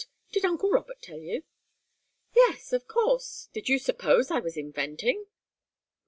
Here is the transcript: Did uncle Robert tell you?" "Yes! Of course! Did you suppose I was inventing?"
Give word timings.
Did 0.31 0.45
uncle 0.45 0.71
Robert 0.71 0.99
tell 1.03 1.19
you?" 1.19 1.43
"Yes! 2.35 2.73
Of 2.73 2.87
course! 2.87 3.49
Did 3.53 3.69
you 3.69 3.77
suppose 3.77 4.31
I 4.31 4.39
was 4.39 4.57
inventing?" 4.57 5.27